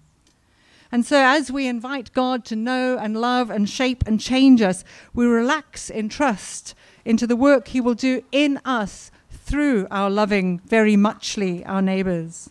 And 0.91 1.05
so, 1.05 1.17
as 1.17 1.51
we 1.51 1.67
invite 1.67 2.13
God 2.13 2.45
to 2.45 2.55
know 2.55 2.97
and 2.97 3.19
love 3.19 3.49
and 3.49 3.69
shape 3.69 4.03
and 4.07 4.19
change 4.19 4.61
us, 4.61 4.83
we 5.13 5.25
relax 5.25 5.89
in 5.89 6.09
trust 6.09 6.73
into 7.05 7.25
the 7.27 7.35
work 7.35 7.69
He 7.69 7.81
will 7.81 7.93
do 7.93 8.23
in 8.31 8.59
us 8.65 9.11
through 9.29 9.87
our 9.89 10.09
loving 10.09 10.59
very 10.59 10.95
muchly 10.95 11.65
our 11.65 11.81
neighbors. 11.81 12.49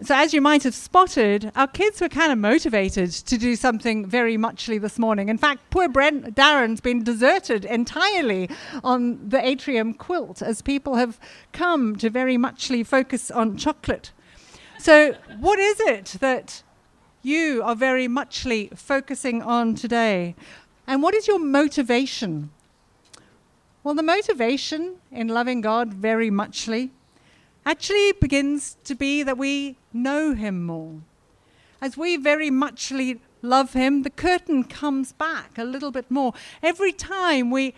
So, 0.00 0.14
as 0.14 0.32
you 0.32 0.40
might 0.40 0.62
have 0.62 0.76
spotted, 0.76 1.50
our 1.56 1.66
kids 1.66 2.00
were 2.00 2.08
kind 2.08 2.30
of 2.30 2.38
motivated 2.38 3.10
to 3.10 3.36
do 3.36 3.56
something 3.56 4.06
very 4.06 4.36
muchly 4.36 4.78
this 4.78 4.96
morning. 4.96 5.28
In 5.28 5.38
fact, 5.38 5.70
poor 5.70 5.88
Brent 5.88 6.36
Darren's 6.36 6.80
been 6.80 7.02
deserted 7.02 7.64
entirely 7.64 8.48
on 8.84 9.28
the 9.28 9.44
atrium 9.44 9.92
quilt 9.92 10.40
as 10.40 10.62
people 10.62 10.94
have 10.94 11.18
come 11.52 11.96
to 11.96 12.10
very 12.10 12.36
muchly 12.36 12.84
focus 12.84 13.28
on 13.28 13.56
chocolate. 13.56 14.12
So, 14.78 15.16
what 15.40 15.58
is 15.58 15.80
it 15.80 16.16
that 16.20 16.62
you 17.22 17.64
are 17.64 17.74
very 17.74 18.06
muchly 18.06 18.70
focusing 18.76 19.42
on 19.42 19.74
today? 19.74 20.36
And 20.86 21.02
what 21.02 21.12
is 21.12 21.26
your 21.26 21.40
motivation 21.40 22.50
well, 23.88 23.94
the 23.94 24.02
motivation 24.02 24.96
in 25.10 25.28
loving 25.28 25.62
God 25.62 25.94
very 25.94 26.28
muchly 26.28 26.90
actually 27.64 28.12
begins 28.12 28.76
to 28.84 28.94
be 28.94 29.22
that 29.22 29.38
we 29.38 29.78
know 29.94 30.34
Him 30.34 30.66
more. 30.66 31.00
As 31.80 31.96
we 31.96 32.18
very 32.18 32.50
muchly 32.50 33.18
love 33.40 33.72
Him, 33.72 34.02
the 34.02 34.10
curtain 34.10 34.64
comes 34.64 35.12
back 35.12 35.56
a 35.56 35.64
little 35.64 35.90
bit 35.90 36.10
more. 36.10 36.34
Every 36.62 36.92
time 36.92 37.50
we 37.50 37.72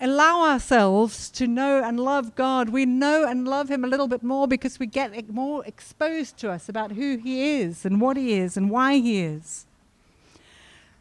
allow 0.00 0.50
ourselves 0.50 1.30
to 1.30 1.46
know 1.46 1.84
and 1.84 2.00
love 2.00 2.34
God, 2.34 2.70
we 2.70 2.84
know 2.84 3.24
and 3.24 3.46
love 3.46 3.70
Him 3.70 3.84
a 3.84 3.86
little 3.86 4.08
bit 4.08 4.24
more 4.24 4.48
because 4.48 4.80
we 4.80 4.86
get 4.86 5.30
more 5.30 5.64
exposed 5.64 6.38
to 6.38 6.50
us 6.50 6.68
about 6.68 6.90
who 6.90 7.18
He 7.18 7.60
is 7.60 7.84
and 7.84 8.00
what 8.00 8.16
He 8.16 8.32
is 8.32 8.56
and 8.56 8.68
why 8.68 8.96
He 8.96 9.20
is. 9.20 9.64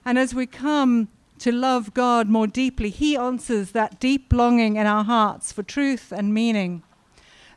And 0.05 0.19
as 0.19 0.35
we 0.35 0.45
come 0.45 1.07
to 1.41 1.51
love 1.51 1.93
God 1.95 2.29
more 2.29 2.45
deeply. 2.45 2.91
He 2.91 3.17
answers 3.17 3.71
that 3.71 3.99
deep 3.99 4.31
longing 4.31 4.75
in 4.75 4.85
our 4.85 5.03
hearts 5.03 5.51
for 5.51 5.63
truth 5.63 6.11
and 6.11 6.33
meaning. 6.33 6.83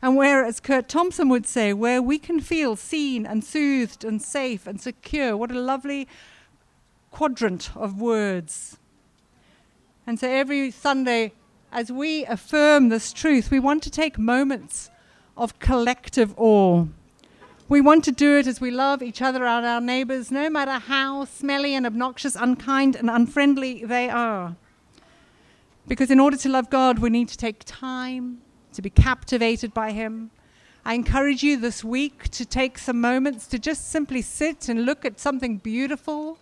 And 0.01 0.15
where, 0.15 0.43
as 0.43 0.59
Curt 0.59 0.89
Thompson 0.89 1.29
would 1.29 1.45
say, 1.45 1.71
where 1.71 2.01
we 2.01 2.17
can 2.17 2.39
feel 2.39 2.75
seen 2.75 3.25
and 3.27 3.43
soothed 3.43 4.03
and 4.03 4.21
safe 4.21 4.65
and 4.65 4.81
secure, 4.81 5.37
what 5.37 5.51
a 5.51 5.59
lovely 5.59 6.07
quadrant 7.11 7.69
of 7.75 8.01
words. 8.01 8.77
And 10.07 10.19
so 10.19 10.29
every 10.29 10.71
Sunday, 10.71 11.33
as 11.71 11.91
we 11.91 12.25
affirm 12.25 12.89
this 12.89 13.13
truth, 13.13 13.51
we 13.51 13.59
want 13.59 13.83
to 13.83 13.91
take 13.91 14.17
moments 14.17 14.89
of 15.37 15.59
collective 15.59 16.33
awe. 16.37 16.87
We 17.67 17.81
want 17.81 18.03
to 18.03 18.11
do 18.11 18.37
it 18.37 18.45
as 18.45 18.61
we 18.61 18.69
love 18.69 19.01
each 19.01 19.23
other 19.23 19.43
and 19.43 19.65
our 19.65 19.81
neighbors, 19.81 20.29
no 20.29 20.51
matter 20.51 20.73
how 20.73 21.25
smelly 21.25 21.73
and 21.73 21.83
obnoxious, 21.85 22.35
unkind 22.35 22.95
and 22.95 23.09
unfriendly 23.09 23.83
they 23.83 24.07
are. 24.07 24.55
Because 25.87 26.11
in 26.11 26.19
order 26.19 26.37
to 26.37 26.49
love 26.49 26.69
God, 26.69 26.99
we 26.99 27.09
need 27.09 27.27
to 27.29 27.37
take 27.37 27.63
time 27.65 28.41
to 28.73 28.83
be 28.83 28.91
captivated 28.91 29.73
by 29.73 29.93
Him. 29.93 30.29
I 30.85 30.93
encourage 30.93 31.41
you 31.41 31.57
this 31.57 31.83
week 31.83 32.29
to 32.29 32.45
take 32.45 32.77
some 32.77 33.01
moments 33.01 33.47
to 33.47 33.57
just 33.57 33.89
simply 33.89 34.21
sit 34.21 34.69
and 34.69 34.85
look 34.85 35.03
at 35.03 35.19
something 35.19 35.57
beautiful. 35.57 36.37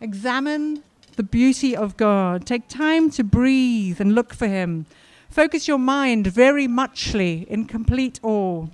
Examine 0.00 0.82
the 1.16 1.22
beauty 1.22 1.76
of 1.76 1.98
God. 1.98 2.46
Take 2.46 2.66
time 2.68 3.10
to 3.10 3.22
breathe 3.22 4.00
and 4.00 4.14
look 4.14 4.32
for 4.32 4.46
Him. 4.46 4.86
Focus 5.28 5.68
your 5.68 5.78
mind 5.78 6.28
very 6.28 6.66
muchly 6.66 7.46
in 7.50 7.66
complete 7.66 8.20
awe. 8.22 8.68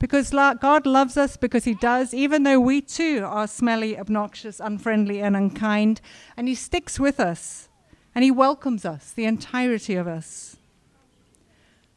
Because 0.00 0.30
God 0.30 0.86
loves 0.86 1.16
us 1.16 1.36
because 1.36 1.64
He 1.64 1.74
does, 1.74 2.12
even 2.12 2.42
though 2.42 2.58
we 2.58 2.80
too 2.80 3.22
are 3.24 3.46
smelly, 3.46 3.96
obnoxious, 3.96 4.58
unfriendly, 4.58 5.20
and 5.20 5.36
unkind. 5.36 6.00
And 6.36 6.48
He 6.48 6.56
sticks 6.56 6.98
with 6.98 7.20
us 7.20 7.68
and 8.14 8.24
He 8.24 8.30
welcomes 8.32 8.84
us, 8.84 9.12
the 9.12 9.26
entirety 9.26 9.94
of 9.94 10.08
us. 10.08 10.56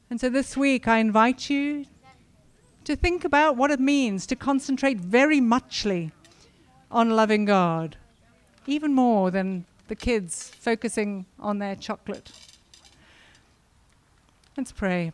And 0.10 0.22
so 0.22 0.30
this 0.30 0.56
week, 0.56 0.88
I 0.88 1.00
invite 1.00 1.50
you 1.50 1.86
to 2.84 2.96
think 2.96 3.24
about 3.24 3.56
what 3.56 3.72
it 3.72 3.80
means 3.80 4.28
to 4.28 4.36
concentrate 4.36 5.00
very 5.00 5.40
muchly 5.40 6.12
on 6.92 7.10
loving 7.10 7.46
God, 7.46 7.96
even 8.68 8.94
more 8.94 9.32
than 9.32 9.66
the 9.88 9.96
kids 9.96 10.50
focusing 10.50 11.26
on 11.40 11.60
their 11.60 11.76
chocolate. 11.76 12.32
Let's 14.58 14.74
pray. 14.74 15.14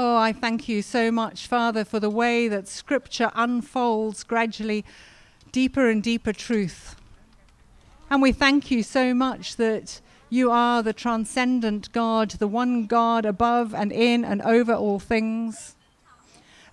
Oh, 0.00 0.16
I 0.16 0.32
thank 0.32 0.68
you 0.68 0.80
so 0.80 1.10
much, 1.10 1.48
Father, 1.48 1.84
for 1.84 1.98
the 1.98 2.08
way 2.08 2.46
that 2.46 2.68
Scripture 2.68 3.32
unfolds 3.34 4.22
gradually 4.22 4.84
deeper 5.50 5.90
and 5.90 6.00
deeper 6.00 6.32
truth. 6.32 6.94
And 8.08 8.22
we 8.22 8.30
thank 8.30 8.70
you 8.70 8.84
so 8.84 9.12
much 9.12 9.56
that 9.56 10.00
you 10.30 10.52
are 10.52 10.84
the 10.84 10.92
transcendent 10.92 11.90
God, 11.90 12.30
the 12.30 12.46
one 12.46 12.86
God 12.86 13.26
above 13.26 13.74
and 13.74 13.90
in 13.90 14.24
and 14.24 14.40
over 14.42 14.72
all 14.72 15.00
things. 15.00 15.74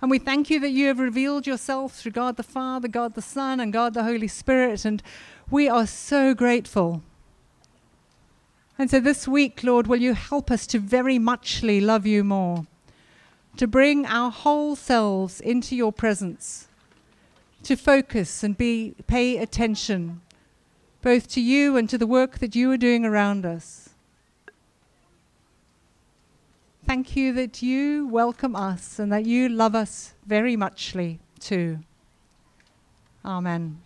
And 0.00 0.08
we 0.08 0.20
thank 0.20 0.48
you 0.48 0.60
that 0.60 0.70
you 0.70 0.86
have 0.86 1.00
revealed 1.00 1.48
yourself 1.48 1.96
through 1.96 2.12
God 2.12 2.36
the 2.36 2.44
Father, 2.44 2.86
God 2.86 3.16
the 3.16 3.22
Son, 3.22 3.58
and 3.58 3.72
God 3.72 3.94
the 3.94 4.04
Holy 4.04 4.28
Spirit. 4.28 4.84
And 4.84 5.02
we 5.50 5.68
are 5.68 5.88
so 5.88 6.32
grateful. 6.32 7.02
And 8.78 8.88
so 8.88 9.00
this 9.00 9.26
week, 9.26 9.64
Lord, 9.64 9.88
will 9.88 10.00
you 10.00 10.14
help 10.14 10.48
us 10.48 10.64
to 10.68 10.78
very 10.78 11.18
muchly 11.18 11.80
love 11.80 12.06
you 12.06 12.22
more? 12.22 12.66
To 13.56 13.66
bring 13.66 14.06
our 14.06 14.30
whole 14.30 14.76
selves 14.76 15.40
into 15.40 15.74
your 15.74 15.92
presence, 15.92 16.68
to 17.62 17.76
focus 17.76 18.42
and 18.42 18.56
be, 18.56 18.94
pay 19.06 19.38
attention 19.38 20.20
both 21.02 21.28
to 21.28 21.40
you 21.40 21.76
and 21.76 21.88
to 21.88 21.96
the 21.96 22.06
work 22.06 22.40
that 22.40 22.56
you 22.56 22.68
are 22.72 22.76
doing 22.76 23.04
around 23.04 23.46
us. 23.46 23.90
Thank 26.84 27.14
you 27.16 27.32
that 27.34 27.62
you 27.62 28.08
welcome 28.08 28.56
us 28.56 28.98
and 28.98 29.12
that 29.12 29.24
you 29.24 29.48
love 29.48 29.74
us 29.74 30.14
very 30.26 30.56
muchly 30.56 31.20
too. 31.38 31.78
Amen. 33.24 33.85